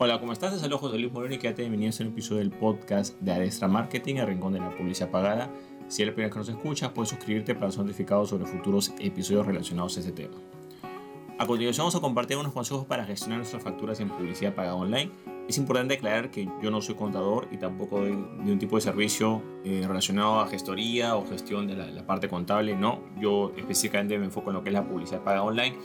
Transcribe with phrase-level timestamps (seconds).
[0.00, 0.52] Hola, ¿cómo estás?
[0.52, 3.66] Te saludo José Luis Moreno y quédate bienvenido a un episodio del podcast de Adestra
[3.66, 5.50] Marketing, el rincón de la publicidad pagada.
[5.88, 9.44] Si eres la primera que nos escuchas, puedes suscribirte para ser notificado sobre futuros episodios
[9.44, 10.36] relacionados a este tema.
[11.36, 15.10] A continuación vamos a compartir unos consejos para gestionar nuestras facturas en publicidad pagada online.
[15.48, 18.82] Es importante aclarar que yo no soy contador y tampoco de, de un tipo de
[18.82, 23.00] servicio eh, relacionado a gestoría o gestión de la, la parte contable, no.
[23.20, 25.76] Yo específicamente me enfoco en lo que es la publicidad pagada online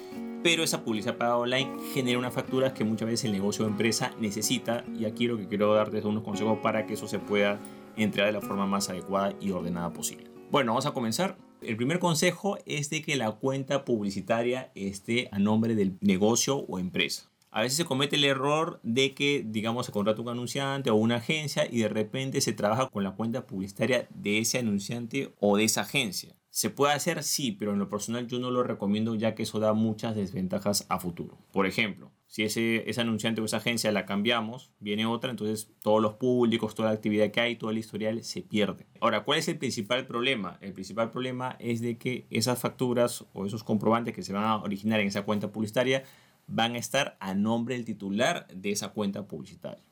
[0.44, 4.12] pero esa publicidad pagada online genera unas facturas que muchas veces el negocio o empresa
[4.20, 7.60] necesita y aquí lo que quiero darte es unos consejos para que eso se pueda
[7.96, 10.30] entregar de la forma más adecuada y ordenada posible.
[10.52, 11.38] Bueno, vamos a comenzar.
[11.62, 16.78] El primer consejo es de que la cuenta publicitaria esté a nombre del negocio o
[16.78, 17.32] empresa.
[17.50, 21.18] A veces se comete el error de que, digamos, se contrata un anunciante o una
[21.18, 25.64] agencia y de repente se trabaja con la cuenta publicitaria de ese anunciante o de
[25.64, 26.36] esa agencia.
[26.54, 27.24] ¿Se puede hacer?
[27.24, 30.86] Sí, pero en lo personal yo no lo recomiendo ya que eso da muchas desventajas
[30.88, 31.40] a futuro.
[31.52, 36.14] Por ejemplo, si ese, anunciante o esa agencia la cambiamos, viene otra, entonces todos los
[36.14, 38.86] públicos, toda la actividad que hay, todo el historial se pierde.
[39.02, 40.60] Ahora, ¿cuál es el principal problema?
[40.62, 44.58] El principal problema es de que esas facturas o esos comprobantes que se van a
[44.58, 46.04] originar en esa cuenta publicitaria
[46.46, 49.84] van a estar a nombre del titular de esa cuenta publicitaria.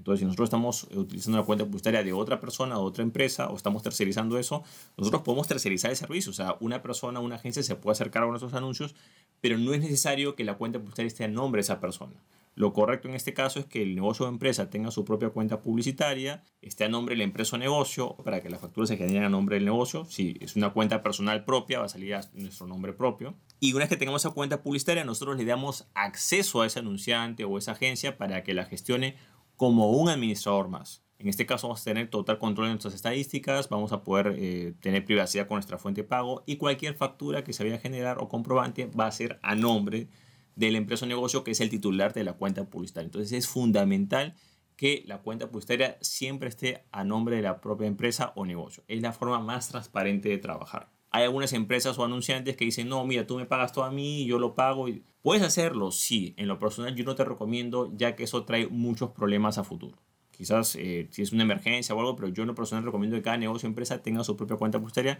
[0.00, 3.56] Entonces, si nosotros estamos utilizando la cuenta publicitaria de otra persona, de otra empresa, o
[3.56, 4.62] estamos tercerizando eso,
[4.96, 6.30] nosotros podemos tercerizar el servicio.
[6.30, 8.94] O sea, una persona, una agencia se puede acercar a nuestros anuncios,
[9.42, 12.14] pero no es necesario que la cuenta publicitaria esté a nombre de esa persona.
[12.54, 15.60] Lo correcto en este caso es que el negocio o empresa tenga su propia cuenta
[15.60, 19.24] publicitaria, esté a nombre de la empresa o negocio, para que las facturas se generen
[19.24, 20.04] a nombre del negocio.
[20.06, 23.34] Si es una cuenta personal propia, va a salir a nuestro nombre propio.
[23.60, 27.44] Y una vez que tengamos esa cuenta publicitaria, nosotros le damos acceso a ese anunciante
[27.44, 29.16] o esa agencia para que la gestione
[29.60, 31.04] como un administrador más.
[31.18, 34.72] En este caso vamos a tener total control de nuestras estadísticas, vamos a poder eh,
[34.80, 38.16] tener privacidad con nuestra fuente de pago y cualquier factura que se vaya a generar
[38.20, 40.08] o comprobante va a ser a nombre
[40.56, 43.08] de la empresa o negocio que es el titular de la cuenta publicitaria.
[43.08, 44.34] Entonces es fundamental
[44.76, 48.82] que la cuenta publicitaria siempre esté a nombre de la propia empresa o negocio.
[48.88, 50.88] Es la forma más transparente de trabajar.
[51.10, 54.24] Hay algunas empresas o anunciantes que dicen, no, mira, tú me pagas todo a mí,
[54.26, 54.86] yo lo pago.
[55.22, 56.34] Puedes hacerlo, sí.
[56.36, 59.98] En lo personal yo no te recomiendo, ya que eso trae muchos problemas a futuro.
[60.30, 63.22] Quizás eh, si es una emergencia o algo, pero yo en lo personal recomiendo que
[63.22, 65.18] cada negocio o empresa tenga su propia cuenta publicitaria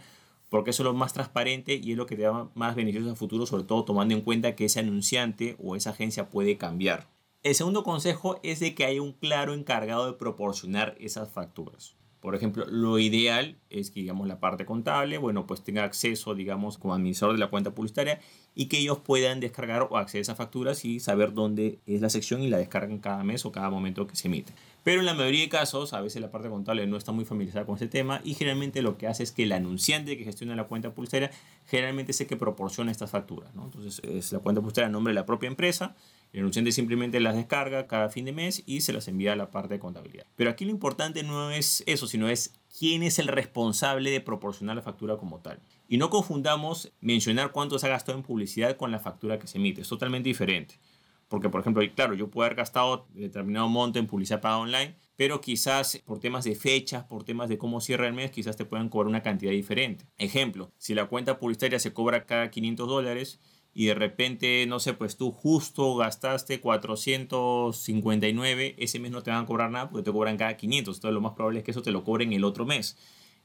[0.51, 3.15] porque eso es lo más transparente y es lo que te da más beneficios a
[3.15, 7.07] futuro, sobre todo tomando en cuenta que ese anunciante o esa agencia puede cambiar.
[7.41, 11.95] El segundo consejo es de que haya un claro encargado de proporcionar esas facturas.
[12.21, 16.77] Por ejemplo, lo ideal es que, digamos, la parte contable, bueno, pues tenga acceso, digamos,
[16.77, 18.19] como administrador de la cuenta publicitaria
[18.53, 22.43] y que ellos puedan descargar o acceder a facturas y saber dónde es la sección
[22.43, 24.53] y la descargan cada mes o cada momento que se emite.
[24.83, 27.65] Pero en la mayoría de casos, a veces la parte contable no está muy familiarizada
[27.65, 30.65] con este tema y generalmente lo que hace es que el anunciante que gestiona la
[30.65, 31.31] cuenta publicitaria
[31.65, 33.55] generalmente es el que proporciona estas facturas.
[33.55, 33.65] ¿no?
[33.65, 35.95] Entonces, es la cuenta publicitaria a nombre de la propia empresa
[36.33, 39.51] el anunciante simplemente las descarga cada fin de mes y se las envía a la
[39.51, 40.25] parte de contabilidad.
[40.35, 44.75] Pero aquí lo importante no es eso, sino es quién es el responsable de proporcionar
[44.75, 45.59] la factura como tal.
[45.89, 49.57] Y no confundamos mencionar cuánto se ha gastado en publicidad con la factura que se
[49.57, 49.81] emite.
[49.81, 50.79] Es totalmente diferente.
[51.27, 55.39] Porque, por ejemplo, claro, yo puedo haber gastado determinado monto en publicidad pagada online, pero
[55.39, 58.89] quizás por temas de fechas, por temas de cómo cierra el mes, quizás te puedan
[58.89, 60.05] cobrar una cantidad diferente.
[60.17, 63.39] Ejemplo, si la cuenta publicitaria se cobra cada 500 dólares,
[63.73, 69.43] y de repente, no sé, pues tú justo gastaste 459, ese mes no te van
[69.43, 70.97] a cobrar nada porque te cobran cada 500.
[70.97, 72.97] Entonces lo más probable es que eso te lo cobren el otro mes.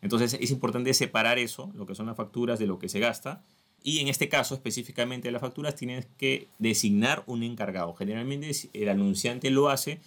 [0.02, 3.44] Entonces es importante separar eso, lo que son las facturas de lo que se gasta.
[3.84, 7.94] Y en este caso específicamente de las facturas tienes que designar un encargado.
[7.94, 10.00] Generalmente el anunciante lo hace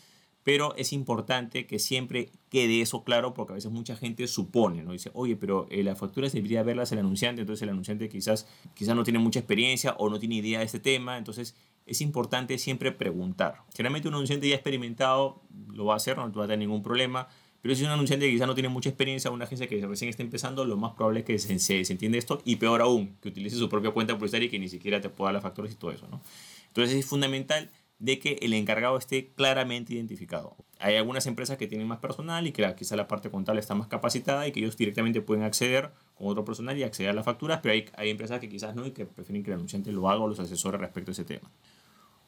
[0.43, 4.93] pero es importante que siempre quede eso claro porque a veces mucha gente supone, ¿no?
[4.93, 8.95] Dice, oye, pero eh, las facturas debería verlas el anunciante, entonces el anunciante quizás, quizás
[8.95, 11.55] no tiene mucha experiencia o no tiene idea de este tema, entonces
[11.85, 13.63] es importante siempre preguntar.
[13.75, 15.41] Generalmente un anunciante ya experimentado
[15.73, 17.27] lo va a hacer, no va a tener ningún problema,
[17.61, 20.09] pero si es un anunciante que quizás no tiene mucha experiencia, una agencia que recién
[20.09, 23.27] está empezando, lo más probable es que se, se, entiende esto y peor aún, que
[23.29, 25.91] utilice su propia cuenta publicitaria y que ni siquiera te pueda las facturas y todo
[25.91, 26.21] eso, ¿no?
[26.67, 30.55] Entonces es fundamental de que el encargado esté claramente identificado.
[30.79, 33.87] Hay algunas empresas que tienen más personal y que quizá la parte contable está más
[33.87, 37.59] capacitada y que ellos directamente pueden acceder con otro personal y acceder a las facturas,
[37.61, 40.21] pero hay, hay empresas que quizás no y que prefieren que el anunciante lo haga
[40.21, 41.51] o los asesore respecto a ese tema.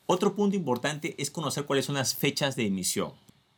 [0.06, 3.13] Otro punto importante es conocer cuáles son las fechas de emisión.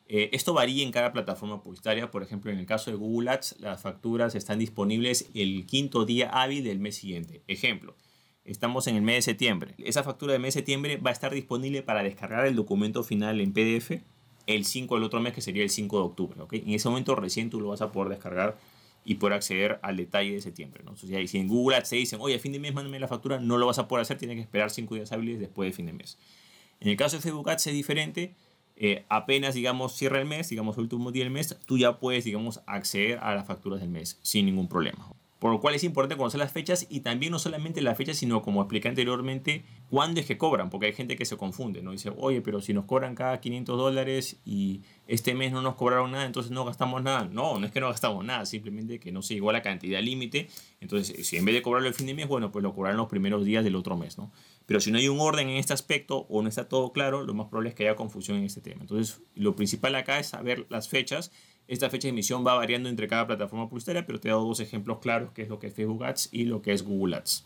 [0.08, 2.12] Eh, esto varía en cada plataforma publicitaria.
[2.12, 6.30] Por ejemplo, en el caso de Google Ads, las facturas están disponibles el quinto día
[6.30, 7.42] hábil del mes siguiente.
[7.48, 7.96] Ejemplo,
[8.46, 9.74] Estamos en el mes de septiembre.
[9.78, 13.40] Esa factura de mes de septiembre va a estar disponible para descargar el documento final
[13.40, 14.02] en PDF
[14.48, 16.42] el 5 del otro mes, que sería el 5 de octubre.
[16.52, 18.58] En ese momento recién tú lo vas a poder descargar
[19.06, 20.84] y poder acceder al detalle de septiembre.
[20.84, 20.92] ¿no?
[20.92, 23.40] Entonces, si en Google Ads te dicen, oye, a fin de mes mándame la factura,
[23.40, 25.86] no lo vas a poder hacer, tienes que esperar 5 días hábiles después de fin
[25.86, 26.18] de mes.
[26.82, 28.36] En el caso de Facebook Ads es diferente.
[28.76, 32.26] eh, apenas, digamos, cierra el mes, digamos, el último día del mes, tú ya puedes,
[32.26, 35.14] digamos, acceder a las facturas del mes sin ningún problema.
[35.44, 38.42] Por lo cual es importante conocer las fechas y también no solamente las fechas, sino
[38.42, 41.92] como expliqué anteriormente, cuándo es que cobran, porque hay gente que se confunde, ¿no?
[41.92, 46.14] Dice, oye, pero si nos cobran cada 500 dólares y este mes no nos cobraron
[46.14, 47.26] nada, entonces no gastamos nada.
[47.26, 50.48] No, no es que no gastamos nada, simplemente que no se igual la cantidad límite.
[50.80, 53.10] Entonces, si en vez de cobrarlo el fin de mes, bueno, pues lo cobrarán los
[53.10, 54.32] primeros días del otro mes, ¿no?
[54.66, 57.34] Pero si no hay un orden en este aspecto o no está todo claro, lo
[57.34, 58.80] más probable es que haya confusión en este tema.
[58.80, 61.34] Entonces, lo principal acá es saber las fechas
[61.68, 64.60] esta fecha de emisión va variando entre cada plataforma publicitaria, pero te he dado dos
[64.60, 67.46] ejemplos claros, que es lo que es Facebook Ads y lo que es Google Ads.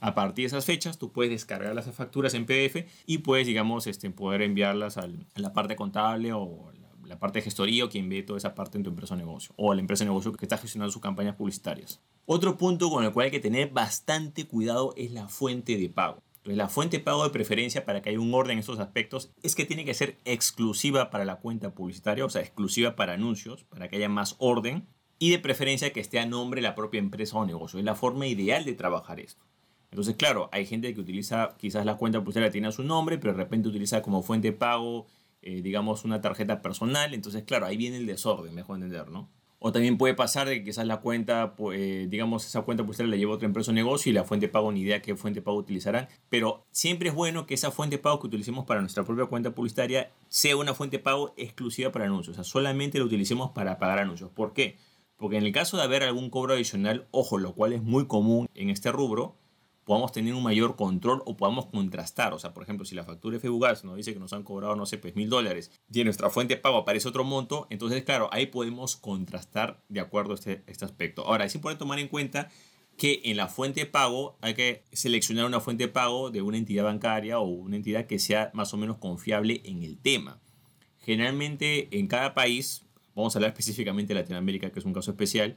[0.00, 3.86] A partir de esas fechas, tú puedes descargar las facturas en PDF y puedes, digamos,
[3.86, 6.72] este, poder enviarlas a la parte contable o
[7.06, 9.54] la parte de gestoría o quien ve toda esa parte en tu empresa o negocio
[9.56, 12.00] o la empresa o negocio que está gestionando sus campañas publicitarias.
[12.26, 16.22] Otro punto con el cual hay que tener bastante cuidado es la fuente de pago.
[16.44, 19.32] Entonces, la fuente de pago de preferencia para que haya un orden en estos aspectos
[19.42, 23.64] es que tiene que ser exclusiva para la cuenta publicitaria, o sea, exclusiva para anuncios,
[23.64, 24.86] para que haya más orden
[25.18, 27.78] y de preferencia que esté a nombre de la propia empresa o negocio.
[27.78, 29.42] Es la forma ideal de trabajar esto.
[29.90, 33.38] Entonces, claro, hay gente que utiliza quizás la cuenta publicitaria tiene su nombre, pero de
[33.38, 35.06] repente utiliza como fuente de pago,
[35.40, 37.14] eh, digamos, una tarjeta personal.
[37.14, 39.30] Entonces, claro, ahí viene el desorden, mejor entender, ¿no?
[39.66, 43.16] O también puede pasar de que quizás la cuenta, pues, digamos, esa cuenta publicitaria la
[43.16, 45.56] lleva otra empresa o negocio y la fuente de pago ni idea qué fuente pago
[45.56, 46.06] utilizarán.
[46.28, 49.54] Pero siempre es bueno que esa fuente de pago que utilicemos para nuestra propia cuenta
[49.54, 52.34] publicitaria sea una fuente de pago exclusiva para anuncios.
[52.34, 54.30] O sea, solamente la utilicemos para pagar anuncios.
[54.32, 54.76] ¿Por qué?
[55.16, 58.46] Porque en el caso de haber algún cobro adicional, ojo, lo cual es muy común
[58.52, 59.38] en este rubro,
[59.84, 62.32] podamos tener un mayor control o podamos contrastar.
[62.32, 64.86] O sea, por ejemplo, si la factura Facebook nos dice que nos han cobrado, no
[64.86, 68.28] sé, pues mil dólares y en nuestra fuente de pago aparece otro monto, entonces, claro,
[68.32, 71.26] ahí podemos contrastar de acuerdo a este, este aspecto.
[71.26, 72.50] Ahora, es importante tomar en cuenta
[72.96, 76.58] que en la fuente de pago hay que seleccionar una fuente de pago de una
[76.58, 80.40] entidad bancaria o una entidad que sea más o menos confiable en el tema.
[80.98, 85.56] Generalmente en cada país, vamos a hablar específicamente de Latinoamérica, que es un caso especial,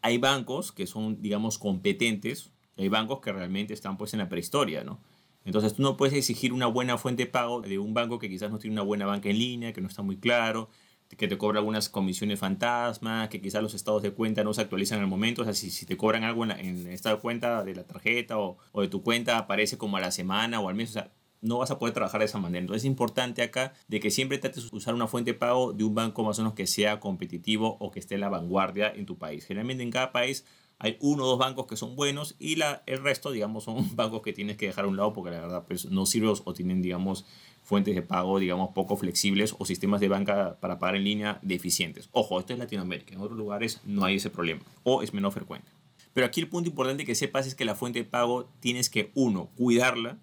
[0.00, 4.84] hay bancos que son, digamos, competentes hay bancos que realmente están pues en la prehistoria,
[4.84, 4.98] ¿no?
[5.44, 8.50] Entonces tú no puedes exigir una buena fuente de pago de un banco que quizás
[8.50, 10.68] no tiene una buena banca en línea, que no está muy claro,
[11.16, 15.00] que te cobra algunas comisiones fantasmas, que quizás los estados de cuenta no se actualizan
[15.00, 15.42] al momento.
[15.42, 17.84] O sea, si, si te cobran algo en, en el estado de cuenta de la
[17.84, 20.92] tarjeta o, o, de tu cuenta aparece como a la semana o al mes, o
[20.94, 21.10] sea,
[21.42, 22.60] no vas a poder trabajar de esa manera.
[22.60, 25.84] Entonces es importante acá de que siempre trates de usar una fuente de pago de
[25.84, 29.06] un banco más o menos que sea competitivo o que esté en la vanguardia en
[29.06, 29.46] tu país.
[29.46, 30.44] Generalmente en cada país
[30.80, 34.22] hay uno o dos bancos que son buenos y la, el resto, digamos, son bancos
[34.22, 36.82] que tienes que dejar a un lado porque la verdad pues, no sirven o tienen,
[36.82, 37.26] digamos,
[37.62, 42.08] fuentes de pago, digamos, poco flexibles o sistemas de banca para pagar en línea deficientes.
[42.12, 45.70] Ojo, esto es Latinoamérica, en otros lugares no hay ese problema o es menos frecuente.
[46.14, 49.12] Pero aquí el punto importante que sepas es que la fuente de pago tienes que,
[49.14, 50.18] uno, cuidarla,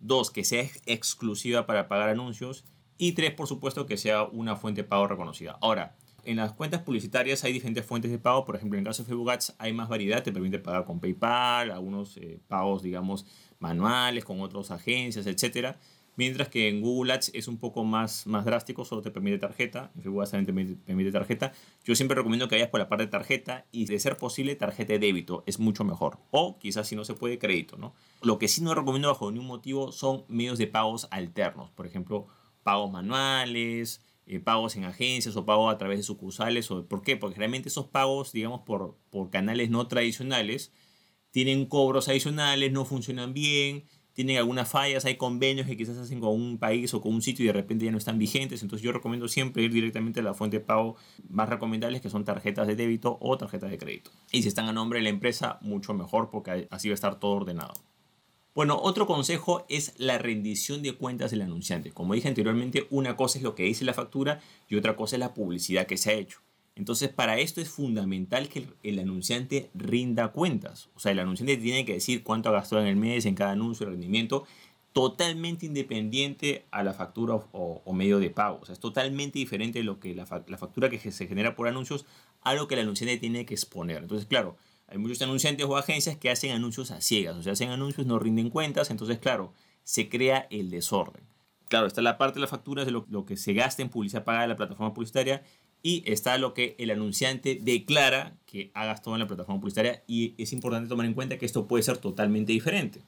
[0.00, 2.64] dos, que sea exclusiva para pagar anuncios
[2.98, 5.58] y tres, por supuesto, que sea una fuente de pago reconocida.
[5.62, 5.96] Ahora,
[6.26, 8.44] en las cuentas publicitarias hay diferentes fuentes de pago.
[8.44, 10.22] Por ejemplo, en el caso de Facebook Ads hay más variedad.
[10.22, 13.26] Te permite pagar con PayPal, algunos eh, pagos, digamos,
[13.58, 15.76] manuales con otras agencias, etc.
[16.16, 19.90] Mientras que en Google Ads es un poco más, más drástico, solo te permite tarjeta.
[19.94, 21.52] En Facebook Ads también te permite tarjeta.
[21.84, 24.94] Yo siempre recomiendo que vayas por la parte de tarjeta y de ser posible tarjeta
[24.94, 25.44] de débito.
[25.46, 26.18] Es mucho mejor.
[26.30, 27.94] O quizás si no se puede, crédito, ¿no?
[28.22, 31.70] Lo que sí no recomiendo bajo ningún motivo son medios de pagos alternos.
[31.70, 32.26] Por ejemplo,
[32.62, 36.70] pagos manuales, eh, pagos en agencias o pagos a través de sucursales.
[36.70, 37.16] O, ¿Por qué?
[37.16, 40.72] Porque realmente esos pagos, digamos, por, por canales no tradicionales,
[41.30, 43.84] tienen cobros adicionales, no funcionan bien,
[44.16, 47.44] tienen algunas fallas, hay convenios que quizás hacen con un país o con un sitio
[47.44, 48.62] y de repente ya no están vigentes.
[48.62, 50.96] Entonces yo recomiendo siempre ir directamente a la fuente de pago
[51.28, 54.10] más recomendables que son tarjetas de débito o tarjetas de crédito.
[54.32, 57.20] Y si están a nombre de la empresa, mucho mejor porque así va a estar
[57.20, 57.74] todo ordenado.
[58.56, 61.92] Bueno, otro consejo es la rendición de cuentas del anunciante.
[61.92, 65.20] Como dije anteriormente, una cosa es lo que dice la factura y otra cosa es
[65.20, 66.40] la publicidad que se ha hecho.
[66.74, 70.88] Entonces, para esto es fundamental que el, anunciante rinda cuentas.
[70.94, 73.52] O sea, el anunciante tiene que decir cuánto ha gastado en el mes, en cada
[73.52, 74.46] anuncio, el rendimiento,
[74.94, 78.60] totalmente independiente a la factura o, medio de pago.
[78.62, 81.68] O sea, es totalmente diferente de lo que la, la factura que se genera por
[81.68, 82.06] anuncios
[82.40, 83.98] a lo que el anunciante tiene que exponer.
[83.98, 84.56] Entonces, claro,
[84.88, 88.18] hay muchos anunciantes o agencias que hacen anuncios a ciegas, o sea, hacen anuncios, no
[88.18, 89.52] rinden cuentas, entonces, claro,
[89.82, 91.24] se crea el desorden.
[91.68, 94.44] Claro, está la parte de las facturas de lo, que se gasta en publicidad pagada
[94.44, 95.42] en la plataforma publicitaria
[95.82, 100.34] y está lo que el anunciante declara que ha gastado en la plataforma publicitaria y
[100.38, 103.00] es importante tomar en cuenta que esto puede ser totalmente diferente.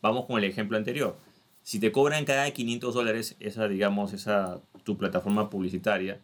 [0.00, 1.18] Vamos con el ejemplo anterior.
[1.62, 6.22] Si te cobran cada 500 dólares esa, digamos, esa tu plataforma publicitaria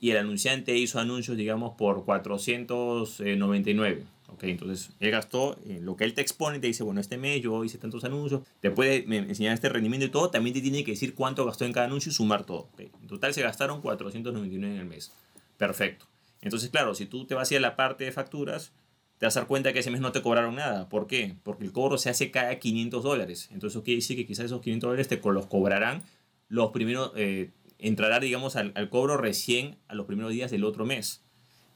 [0.00, 4.44] y el anunciante hizo anuncios, digamos, por 499 ¿ok?
[4.44, 7.64] Entonces, él gastó eh, lo que él te expone, te dice, bueno, este mes yo
[7.64, 11.14] hice tantos anuncios, te puede enseñar este rendimiento y todo, también te tiene que decir
[11.14, 12.68] cuánto gastó en cada anuncio y sumar todo.
[12.78, 15.12] En total se gastaron 499 en el mes.
[15.56, 16.06] Perfecto.
[16.40, 18.72] Entonces, claro, si tú te vas a la parte de facturas,
[19.18, 20.88] te vas a dar cuenta que ese mes no te cobraron nada.
[20.88, 21.36] ¿Por qué?
[21.44, 23.48] Porque el cobro se hace cada 500 dólares.
[23.52, 26.02] Entonces, eso quiere decir que quizás esos 500 dólares te los cobrarán
[26.48, 30.84] los primeros, eh, entrará, digamos, al, al cobro recién a los primeros días del otro
[30.84, 31.22] mes.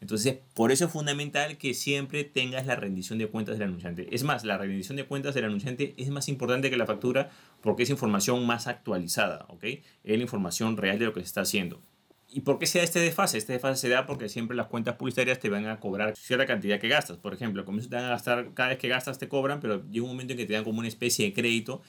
[0.01, 4.15] Entonces, por eso es fundamental que siempre tengas la rendición de cuentas del anunciante.
[4.15, 7.31] Es más, la rendición de cuentas del anunciante es más importante que la factura
[7.63, 9.65] porque es información más actualizada, ¿ok?
[9.65, 11.81] Es la información real de lo que se está haciendo.
[12.29, 13.39] ¿Y por qué se da este desfase?
[13.39, 16.79] Este desfase se da porque siempre las cuentas publicitarias te van a cobrar cierta cantidad
[16.79, 17.17] que gastas.
[17.17, 20.35] Por ejemplo, van a gastar, cada vez que gastas te cobran, pero llega un momento
[20.35, 21.81] en que te dan como una especie de crédito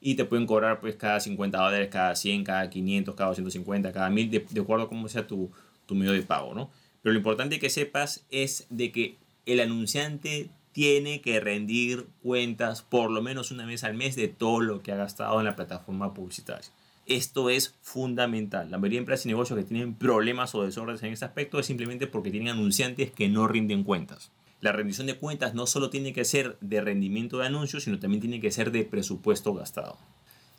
[0.00, 4.10] y te pueden cobrar pues cada 50 dólares, cada 100, cada 500, cada 250, cada
[4.10, 5.50] 1000, de, de acuerdo a cómo sea tu,
[5.86, 6.70] tu medio de pago, ¿no?
[7.04, 13.10] Pero lo importante que sepas es de que el anunciante tiene que rendir cuentas por
[13.10, 16.14] lo menos una vez al mes de todo lo que ha gastado en la plataforma
[16.14, 16.70] publicitaria.
[17.04, 18.70] Esto es fundamental.
[18.70, 21.66] La mayoría de empresas y negocios que tienen problemas o desórdenes en este aspecto es
[21.66, 24.30] simplemente porque tienen anunciantes que no rinden cuentas.
[24.62, 28.22] La rendición de cuentas no solo tiene que ser de rendimiento de anuncios, sino también
[28.22, 29.98] tiene que ser de presupuesto gastado.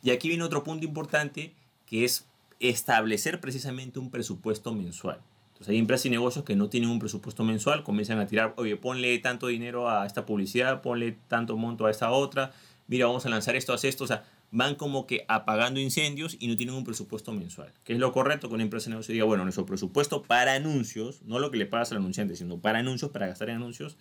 [0.04, 1.54] Y aquí viene otro punto importante
[1.86, 2.24] que es
[2.60, 5.18] establecer precisamente un presupuesto mensual.
[5.56, 8.76] Entonces hay empresas y negocios que no tienen un presupuesto mensual, comienzan a tirar, oye,
[8.76, 12.52] ponle tanto dinero a esta publicidad, ponle tanto monto a esta otra,
[12.88, 16.48] mira, vamos a lanzar esto, haz esto, o sea, van como que apagando incendios y
[16.48, 17.72] no tienen un presupuesto mensual.
[17.84, 21.22] ¿Qué es lo correcto que una empresa de negocio diga, bueno, nuestro presupuesto para anuncios,
[21.22, 23.96] no lo que le pagas al anunciante, sino para anuncios, para gastar en anuncios,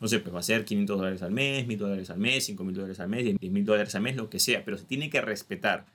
[0.00, 2.74] no sé, pues va a ser 500 dólares al mes, 1000 dólares al mes, 5000
[2.74, 5.22] dólares al mes, 10 mil dólares al mes, lo que sea, pero se tiene que
[5.22, 5.86] respetar.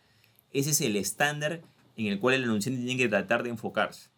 [0.52, 1.62] Ese es el estándar
[1.96, 4.10] en el cual el anunciante tiene que tratar de enfocarse.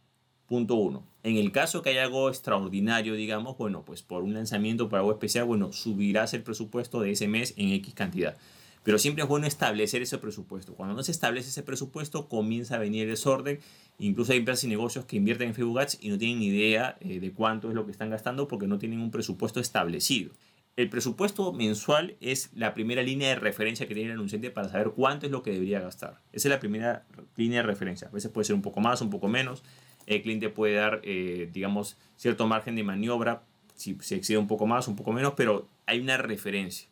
[0.48, 1.04] Punto uno.
[1.24, 5.12] En el caso que haya algo extraordinario, digamos, bueno, pues por un lanzamiento, por algo
[5.12, 8.38] especial, bueno, subirás el presupuesto de ese mes en X cantidad.
[8.84, 10.76] Pero siempre es bueno establecer ese presupuesto.
[10.76, 13.60] Cuando no se establece ese presupuesto, comienza a venir el desorden.
[13.98, 17.20] Incluso hay empresas y negocios que invierten en Facebook Ads y no tienen idea eh,
[17.20, 20.32] de cuánto es lo que están gastando porque no tienen un presupuesto establecido.
[20.76, 24.92] El presupuesto mensual es la primera línea de referencia que tiene el anunciante para saber
[24.92, 26.22] cuánto es lo que debería gastar.
[26.32, 27.06] Esa es la primera
[27.38, 28.10] línea de referencia.
[28.10, 29.64] A veces puede ser un poco más, un poco menos
[30.08, 33.42] el cliente puede dar, eh, digamos, cierto margen de maniobra,
[33.76, 36.88] si se excede un poco más, un poco menos, pero hay una referencia.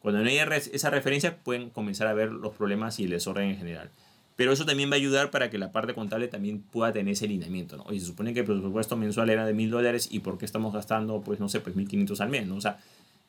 [0.00, 3.56] Cuando no hay esa referencia, pueden comenzar a ver los problemas y el desorden en
[3.56, 3.90] general.
[4.34, 7.26] Pero eso también va a ayudar para que la parte contable también pueda tener ese
[7.26, 7.84] alineamiento, ¿no?
[7.84, 10.72] Oye, se supone que el presupuesto mensual era de mil dólares y ¿por qué estamos
[10.72, 12.56] gastando, pues, no sé, pues 1500 al mes, ¿no?
[12.56, 12.80] O sea,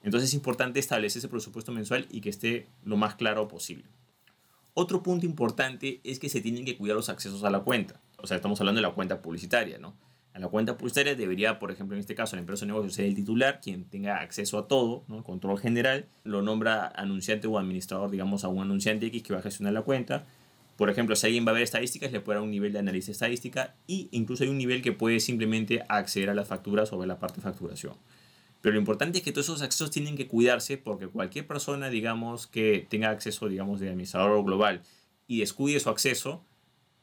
[0.02, 3.84] entonces es importante establecer ese presupuesto mensual y que esté lo más claro posible.
[4.74, 8.28] Otro punto importante es que se tienen que cuidar los accesos a la cuenta o
[8.28, 9.94] sea, estamos hablando de la cuenta publicitaria, ¿no?
[10.34, 13.06] A la cuenta publicitaria debería, por ejemplo, en este caso, la empresa de negocio ser
[13.06, 15.24] el titular, quien tenga acceso a todo, ¿no?
[15.24, 19.44] Control general, lo nombra anunciante o administrador, digamos, a un anunciante X que va a
[19.44, 20.26] gestionar la cuenta.
[20.78, 23.10] Por ejemplo, si alguien va a ver estadísticas, le puede dar un nivel de análisis
[23.10, 27.10] estadística y incluso hay un nivel que puede simplemente acceder a las facturas o ver
[27.10, 27.96] la parte de facturación.
[28.64, 32.48] Pero lo importante es que todos esos accesos tienen que cuidarse porque cualquier persona, digamos,
[32.48, 34.82] que tenga acceso, digamos, de administrador global
[35.28, 36.46] y descuide su acceso,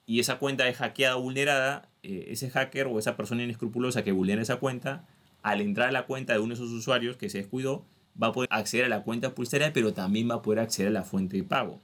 [0.07, 4.11] y esa cuenta es hackeada o vulnerada, eh, ese hacker o esa persona inescrupulosa que
[4.11, 5.07] vulnera esa cuenta,
[5.43, 7.85] al entrar a la cuenta de uno de esos usuarios que se descuidó,
[8.21, 10.93] va a poder acceder a la cuenta publicitaria, pero también va a poder acceder a
[10.93, 11.79] la fuente de pago.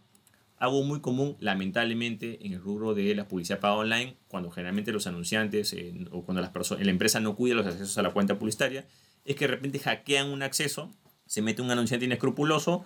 [0.57, 5.07] Algo muy común, lamentablemente, en el rubro de la publicidad paga online, cuando generalmente los
[5.07, 8.87] anunciantes eh, o cuando las la empresa no cuida los accesos a la cuenta publicitaria,
[9.27, 10.91] es que de repente hackean un acceso,
[11.27, 12.85] se mete un anunciante inescrupuloso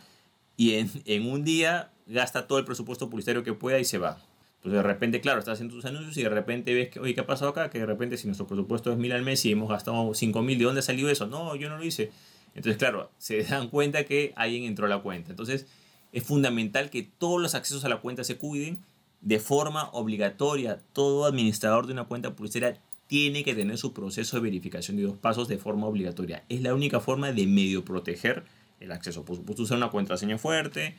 [0.56, 4.18] y en, en un día gasta todo el presupuesto publicitario que pueda y se va.
[4.62, 7.20] Pues de repente, claro, estás haciendo tus anuncios y de repente ves que, oye, ¿qué
[7.20, 7.70] ha pasado acá?
[7.70, 10.58] Que de repente si nuestro presupuesto es mil al mes y hemos gastado cinco mil,
[10.58, 11.26] ¿de dónde salió eso?
[11.26, 12.10] No, yo no lo hice.
[12.54, 15.30] Entonces, claro, se dan cuenta que alguien entró a la cuenta.
[15.30, 15.66] Entonces,
[16.12, 18.78] es fundamental que todos los accesos a la cuenta se cuiden
[19.22, 20.78] de forma obligatoria.
[20.92, 22.78] Todo administrador de una cuenta publicitaria
[23.10, 26.44] tiene que tener su proceso de verificación de dos pasos de forma obligatoria.
[26.48, 28.44] Es la única forma de medio proteger
[28.78, 29.24] el acceso.
[29.24, 30.94] Por usar una contraseña fuerte,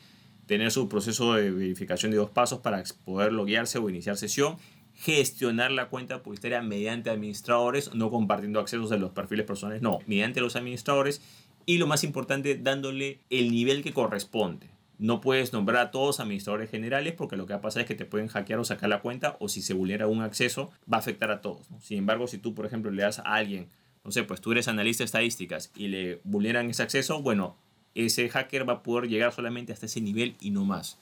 [0.46, 4.58] tener su proceso de verificación de dos pasos para poder loguearse o iniciar sesión,
[4.94, 10.41] gestionar la cuenta publicitaria mediante administradores, no compartiendo accesos de los perfiles personales, no, mediante
[10.41, 11.22] los administradores
[11.65, 14.68] y lo más importante, dándole el nivel que corresponde.
[15.01, 17.96] No puedes nombrar a todos administradores generales porque lo que va a pasar es que
[17.96, 21.00] te pueden hackear o sacar la cuenta o si se vulnera un acceso va a
[21.00, 21.65] afectar a todos.
[21.81, 23.67] Sin embargo, si tú, por ejemplo, le das a alguien,
[24.03, 27.58] no sé, pues tú eres analista de estadísticas y le vulneran ese acceso, bueno,
[27.96, 31.00] ese hacker va a poder llegar solamente hasta ese nivel y no más.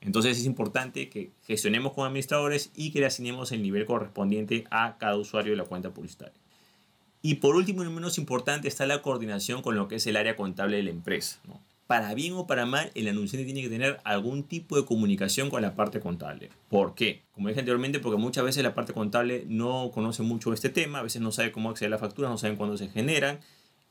[0.00, 4.96] Entonces es importante que gestionemos con administradores y que le asignemos el nivel correspondiente a
[4.96, 6.38] cada usuario de la cuenta publicitaria.
[7.20, 10.36] Y por último y menos importante está la coordinación con lo que es el área
[10.36, 11.40] contable de la empresa.
[11.86, 15.60] Para bien o para mal, el anunciante tiene que tener algún tipo de comunicación con
[15.60, 16.50] la parte contable.
[16.70, 17.24] ¿Por qué?
[17.32, 21.02] Como dije anteriormente, porque muchas veces la parte contable no conoce mucho este tema, a
[21.02, 23.40] veces no sabe cómo acceder a las facturas, no saben cuándo se generan,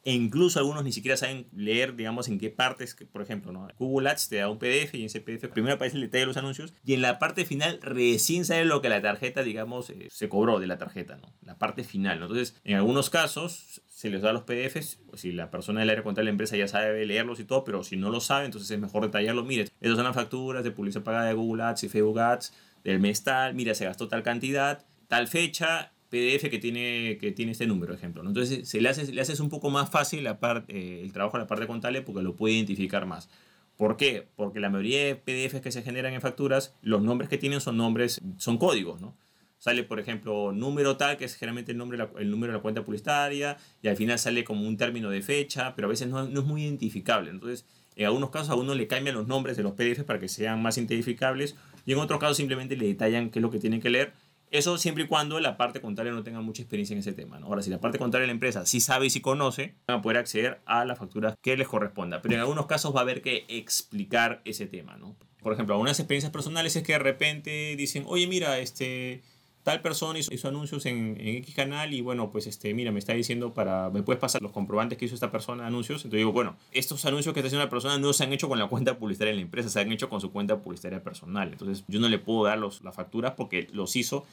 [0.06, 3.68] e incluso algunos ni siquiera saben leer, digamos, en qué partes, por ejemplo, ¿no?
[3.80, 6.28] Google Ads te da un PDF y en ese PDF primero aparece el detalle de
[6.28, 10.08] los anuncios y en la parte final recién sale lo que la tarjeta, digamos, eh,
[10.10, 11.34] se cobró de la tarjeta, ¿no?
[11.42, 12.22] La parte final.
[12.22, 16.26] Entonces, en algunos casos se les da los PDFs, si la persona del área contable
[16.26, 18.80] de la empresa ya sabe leerlos y todo, pero si no lo sabe, entonces es
[18.80, 19.46] mejor detallarlo.
[19.46, 23.00] Mire, esas son las facturas de publicidad pagada de Google Ads y Facebook Ads del
[23.00, 27.66] mes tal, mira, se gastó tal cantidad, tal fecha PDF que tiene, que tiene este
[27.66, 28.22] número, ejemplo.
[28.24, 31.38] Entonces, se le, hace, le haces un poco más fácil la parte, eh, el trabajo
[31.38, 33.30] a la parte contable porque lo puede identificar más.
[33.78, 34.28] ¿Por qué?
[34.36, 37.78] Porque la mayoría de PDFs que se generan en facturas, los nombres que tienen son
[37.78, 39.18] nombres, son códigos, ¿no?
[39.58, 42.86] Sale, por ejemplo, número tal, que es generalmente el, nombre, el número de la cuenta
[42.86, 46.42] publicitaria, y al final sale como un término de fecha, pero a veces no, no
[46.42, 47.32] es muy identificable.
[47.32, 47.66] Entonces,
[47.96, 50.62] en algunos casos a uno le cambian los nombres de los PDFs para que sean
[50.62, 51.56] más identificables,
[51.88, 54.14] y en otros casos simplemente le detallan qué es lo que tienen que leer
[54.54, 57.40] eso siempre y cuando la parte contable no tenga mucha experiencia en ese tema.
[57.44, 60.02] Ahora, si la parte contable de la empresa sí sabe y sí conoce, van a
[60.02, 62.22] poder acceder a las facturas que les corresponda.
[62.22, 64.96] Pero en algunos casos va a haber que explicar ese tema.
[64.96, 65.16] ¿no?
[65.42, 69.24] Por ejemplo, algunas experiencias personales es que de repente dicen, oye, mira, este,
[69.64, 73.54] tal persona hizo, anuncios en, X canal y bueno, pues este, mira, me está diciendo
[73.54, 76.04] para, me puedes pasar los comprobantes que hizo esta persona anuncios.
[76.04, 78.60] Entonces digo, bueno, estos anuncios que está haciendo la persona no se han hecho con
[78.60, 81.50] la cuenta publicitaria de la empresa, se han hecho con su cuenta publicitaria personal.
[81.52, 84.26] Entonces yo no le puedo dar los, las facturas porque los hizo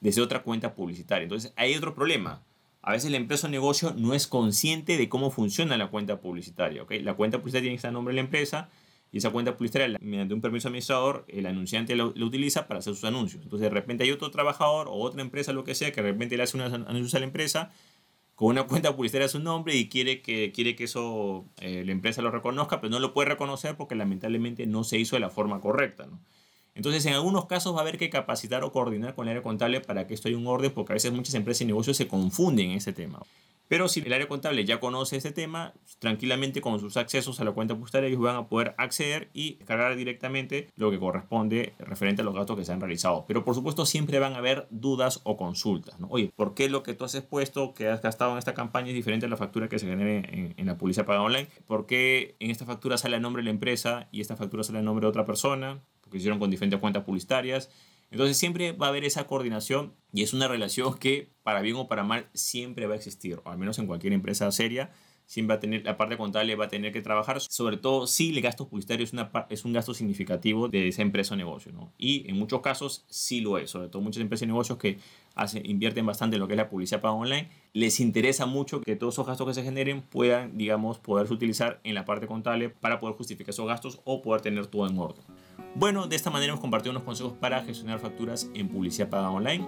[0.00, 1.24] desde otra cuenta publicitaria.
[1.24, 2.42] Entonces hay otro problema.
[2.80, 6.86] A veces la empresa o negocio no es consciente de cómo funciona la cuenta publicitaria.
[7.02, 8.70] La cuenta publicitaria tiene que estar nombre de la empresa
[9.10, 13.04] y esa cuenta publicitaria, mediante un permiso administrador, el anunciante lo, utiliza para hacer sus
[13.04, 13.42] anuncios.
[13.42, 16.36] Entonces, de repente hay otro trabajador o otra empresa, lo que sea, que de repente
[16.36, 17.72] le hace unos anuncios a la empresa
[18.34, 21.90] con una cuenta publicitaria a su nombre y quiere que, quiere que eso eh, la
[21.90, 25.30] empresa lo reconozca, pero no lo puede reconocer porque lamentablemente no se hizo de la
[25.30, 26.06] forma correcta.
[26.76, 29.80] Entonces, en algunos casos va a haber que capacitar o coordinar con el área contable
[29.80, 32.70] para que esto haya un orden, porque a veces muchas empresas y negocios se confunden
[32.70, 33.20] en ese tema.
[33.68, 37.52] Pero si el área contable ya conoce ese tema, tranquilamente con sus accesos a la
[37.52, 42.24] cuenta publicitaria ellos van a poder acceder y cargar directamente lo que corresponde referente a
[42.24, 43.26] los gastos que se han realizado.
[43.28, 46.00] Pero por supuesto siempre van a haber dudas o consultas.
[46.00, 46.08] ¿no?
[46.10, 48.94] Oye, ¿por qué lo que tú has expuesto, que has gastado en esta campaña es
[48.94, 51.48] diferente a la factura que se genere en, la publicidad pagada online?
[51.66, 54.78] ¿Por qué en esta factura sale el nombre de la empresa y esta factura sale
[54.78, 55.80] el nombre de otra persona?
[56.00, 57.70] Porque hicieron con diferentes cuentas publicitarias.
[58.10, 61.88] Entonces siempre va a haber esa coordinación y es una relación que para bien o
[61.88, 64.90] para mal siempre va a existir, o al menos en cualquier empresa seria,
[65.28, 68.30] siempre va a tener, la parte contable va a tener que trabajar, sobre todo si
[68.30, 71.92] el gasto publicitario es, una, es un gasto significativo de esa empresa o negocio, ¿no?
[71.98, 74.98] Y en muchos casos sí lo es, sobre todo muchas empresas y negocios que
[75.64, 79.14] invierten bastante en lo que es la publicidad paga online, les interesa mucho que todos
[79.14, 83.14] esos gastos que se generen puedan, digamos, poderse utilizar en la parte contable para poder
[83.14, 85.22] justificar esos gastos o poder tener todo en orden.
[85.74, 89.64] Bueno, de esta manera hemos compartido unos consejos para gestionar facturas en publicidad paga online.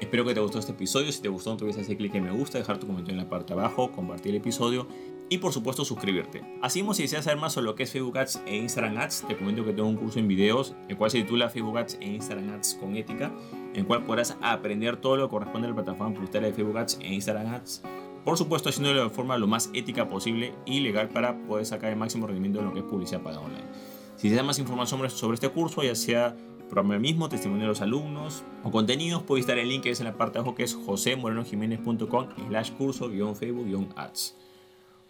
[0.00, 1.10] Espero que te gustó este episodio.
[1.10, 3.24] Si te gustó, no te olvides hacer clic en me gusta, dejar tu comentario en
[3.24, 4.86] la parte abajo, compartir el episodio
[5.30, 6.42] y por supuesto suscribirte.
[6.62, 9.24] Así como si deseas saber más sobre lo que es Facebook Ads e Instagram Ads,
[9.26, 12.06] te comento que tengo un curso en videos, el cual se titula Facebook Ads e
[12.06, 13.32] Instagram Ads con ética,
[13.72, 16.78] en el cual podrás aprender todo lo que corresponde a la plataforma publicitaria de Facebook
[16.78, 17.82] Ads e Instagram Ads.
[18.24, 21.96] Por supuesto, haciéndolo de forma lo más ética posible y legal para poder sacar el
[21.96, 23.64] máximo rendimiento de lo que es publicidad pagada online.
[24.18, 26.36] Si deseas más información sobre este curso, ya sea
[26.68, 30.06] programa mismo, testimonio de los alumnos o contenidos, puedes estar el link que es en
[30.06, 34.36] la parte de abajo que es josemorenojiménez.com slash curso Facebook ads.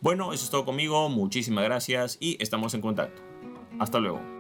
[0.03, 3.23] Bueno, eso es todo conmigo, muchísimas gracias y estamos en contacto.
[3.79, 4.38] Hasta luego.